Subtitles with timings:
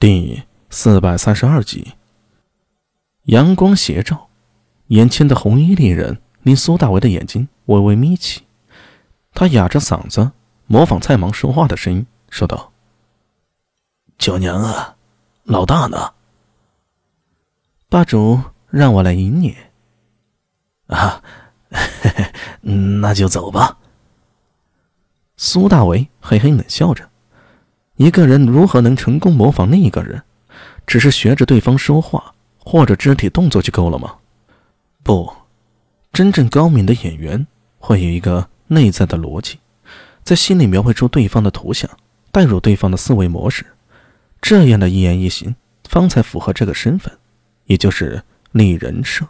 [0.00, 1.92] 第四百三十二集。
[3.24, 4.30] 阳光斜照，
[4.86, 8.46] 眼前的红衣丽人令苏大为的眼睛微微眯起。
[9.34, 10.32] 他哑着嗓子
[10.64, 12.72] 模仿蔡芒说话的声音说道
[14.16, 14.96] ：“九娘啊，
[15.42, 16.14] 老大呢？
[17.90, 18.40] 霸主
[18.70, 19.54] 让我来迎你。
[20.86, 21.22] 啊，
[23.02, 23.76] 那就走吧。”
[25.36, 27.09] 苏大为嘿嘿冷笑着。
[28.00, 30.22] 一个人如何能成功模仿另一个人？
[30.86, 34.14] 只是学着对方说话或者肢体动作就够了吗？
[35.02, 35.30] 不，
[36.10, 37.46] 真正高明的演员
[37.78, 39.58] 会有一个内在的逻辑，
[40.24, 41.90] 在心里描绘出对方的图像，
[42.32, 43.66] 带入对方的思维模式，
[44.40, 45.54] 这样的一言一行
[45.84, 47.12] 方才符合这个身份，
[47.66, 49.26] 也就是立人设。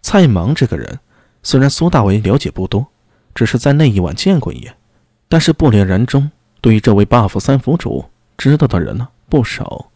[0.00, 0.98] 蔡芒这个人，
[1.42, 2.86] 虽然苏大为了解不多，
[3.34, 4.74] 只是在那一晚见过一眼，
[5.28, 6.30] 但是不了然中。
[6.60, 8.04] 对于这位 buff 三府主，
[8.36, 9.86] 知道的人呢不少。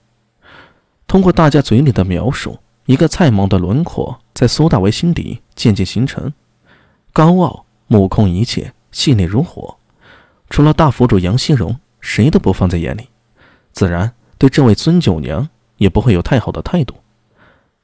[1.06, 6.32] 通过大家嘴里的描述，一个蔡芒的轮廓在苏大为心底渐渐形成：
[7.12, 9.76] 高傲、目空一切、细腻如火。
[10.48, 13.08] 除了大府主杨希荣，谁都不放在眼里，
[13.72, 16.94] 自然对这位孙九娘也不会有太好的态度。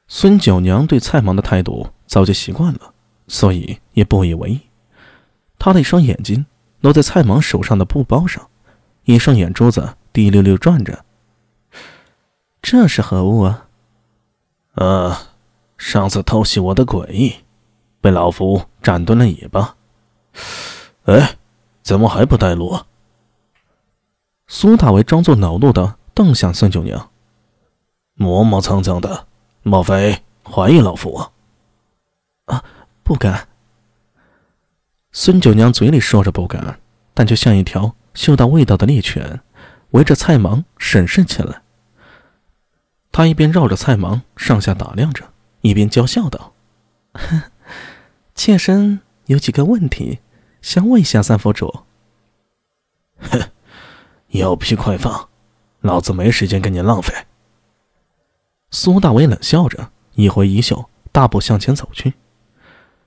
[0.08, 2.92] 孙九娘对蔡芒的态度早就习惯了，
[3.28, 4.60] 所以也不以为意。
[5.58, 6.46] 她的一双眼睛
[6.80, 8.48] 落在蔡芒手上的布包上。
[9.14, 11.04] 一双眼珠子滴溜溜转着，
[12.62, 13.66] 这是何物啊？
[14.74, 15.22] 啊，
[15.76, 17.44] 上次偷袭我的鬼，
[18.00, 19.76] 被老夫斩断了尾巴。
[21.04, 21.36] 哎，
[21.82, 22.80] 怎么还不带路？
[24.46, 27.10] 苏大为装作恼怒的瞪向孙九娘，
[28.14, 29.26] 磨磨蹭蹭的，
[29.62, 31.30] 莫非怀疑老夫？
[32.46, 32.64] 啊，
[33.02, 33.48] 不敢。
[35.12, 36.80] 孙九娘嘴里说着不敢，
[37.12, 37.94] 但却像一条。
[38.14, 39.40] 嗅到味道的猎犬
[39.90, 41.62] 围着菜芒审视起来。
[43.12, 46.52] 他一边绕着菜芒上下打量着，一边娇笑道
[48.34, 50.20] ：“妾身有几个问题
[50.62, 51.80] 想问一下三佛主。
[53.18, 53.50] ”“哼，
[54.28, 55.28] 有屁快放，
[55.80, 57.12] 老子没时间跟你浪费。”
[58.70, 62.14] 苏大伟冷笑着，一挥衣袖，大步向前走去。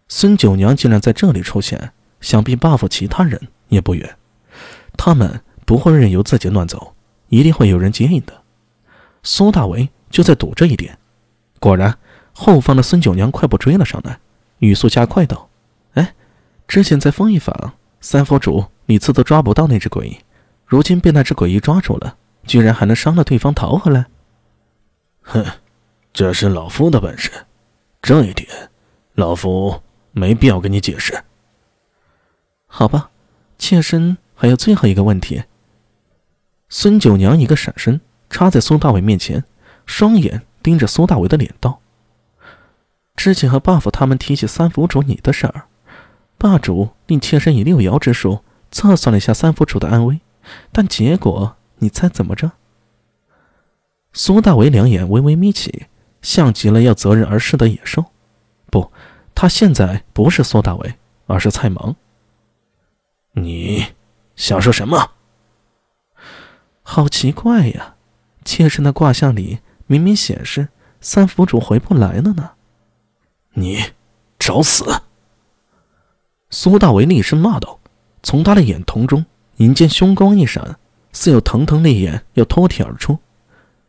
[0.10, 4.18] 孙九娘竟然在这里出现，想必 buff 其他人也不远。
[5.06, 6.96] 他们不会任由自己乱走，
[7.28, 8.42] 一定会有人接应的。
[9.22, 10.98] 苏大为就在赌这一点。
[11.60, 11.98] 果然，
[12.32, 14.18] 后方的孙九娘快步追了上来，
[14.60, 15.50] 语速加快道
[15.96, 16.16] ：“哎，
[16.70, 20.24] 之前在风一坊，三佛主每次都抓不到那只鬼，
[20.66, 22.16] 如今被那只鬼一抓住了，
[22.48, 24.06] 居然还能伤了对方逃回来。
[25.24, 25.46] 哼，
[26.14, 27.30] 这是老夫的本事，
[28.02, 28.48] 这一点，
[29.16, 29.82] 老夫
[30.14, 31.26] 没必要跟你解释。
[32.68, 33.12] 好吧，
[33.58, 35.42] 妾身。”还有最后一个问题。
[36.68, 39.46] 孙九娘一个闪身，插在苏大伟面前，
[39.86, 41.80] 双眼盯着苏大伟的脸道
[43.16, 45.68] ：“之前和 buff 他们提起三府主你的事儿，
[46.38, 50.20] 霸主令妾身以六爻之术测算了一下三府主的安危，
[50.74, 52.52] 但结果你猜怎么着？”
[54.12, 55.86] 苏大伟两眼微微眯起，
[56.22, 58.08] 像极了要择人而噬的野兽。
[58.70, 58.92] 不，
[59.34, 60.96] 他现在不是苏大伟，
[61.28, 61.96] 而是蔡芒。
[63.32, 63.86] 你。
[64.44, 65.12] 想说什么？
[66.82, 67.96] 好奇怪呀！
[68.44, 70.68] 妾身的卦象里明明显示
[71.00, 72.52] 三府主回不来了呢。
[73.54, 73.82] 你
[74.38, 75.04] 找死！
[76.50, 77.80] 苏大为厉声骂道，
[78.22, 80.76] 从他的眼瞳中银见凶光一闪，
[81.14, 83.20] 似有腾腾烈焰要脱体而出。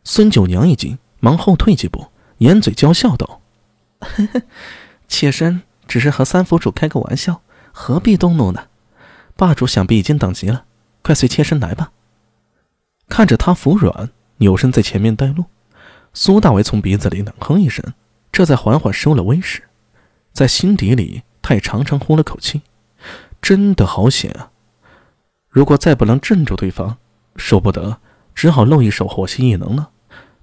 [0.05, 3.41] 孙九娘一惊，忙后退几步，掩嘴娇笑道
[3.99, 4.41] ：“呵呵，
[5.09, 7.41] 妾身只是和三府主开个玩笑，
[7.73, 8.67] 何必动怒呢？”
[9.35, 10.65] 霸主想必已经等急了，
[11.01, 11.91] 快随妾身来吧。
[13.07, 15.45] 看着他服软，扭身在前面带路。
[16.13, 17.93] 苏大为从鼻子里冷哼一声，
[18.31, 19.63] 这才缓缓收了威势，
[20.31, 22.61] 在心底里他也长长呼了口气。
[23.41, 24.49] 真的好险啊！
[25.49, 26.97] 如果再不能镇住对方，
[27.35, 27.99] 说不得
[28.33, 29.89] 只好露一手火系异能了，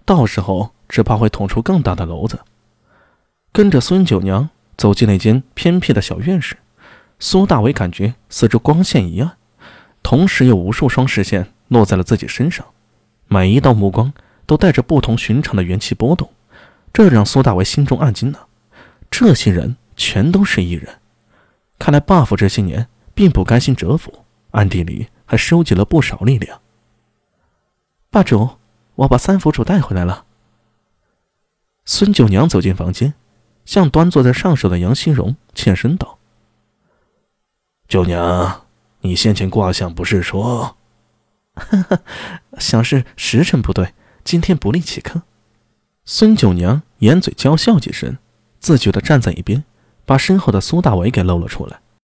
[0.05, 2.41] 到时候只怕会捅出更大的篓子。
[3.51, 6.59] 跟着孙九娘走进那间偏僻的小院时。
[7.25, 9.37] 苏大伟感觉四周光线一暗，
[10.03, 12.67] 同时有无数双视线落在了自己身上，
[13.29, 14.13] 每一道目光
[14.45, 16.29] 都带着不同寻常的元气波动，
[16.93, 18.41] 这让苏大伟心中暗惊呢。
[19.09, 20.99] 这些人全都是异人，
[21.79, 26.61] 看来 buff 这些年并不甘心蛰伏，暗地里还收集了不少力量。
[28.11, 28.51] 霸主，
[28.97, 30.25] 我把三府主带回来了。
[31.85, 33.15] 孙九娘走进房间，
[33.65, 36.19] 向端坐在上首的杨新荣欠身道。
[37.93, 38.63] 九娘，
[39.03, 40.79] 你先前卦象不是说，
[42.57, 43.93] 想是时辰不对，
[44.25, 45.21] 今天不利请客。
[46.07, 48.17] 孙九娘掩嘴娇笑几声，
[48.59, 49.63] 自觉地站在一边，
[50.07, 51.82] 把身后的苏大伟给露了出来。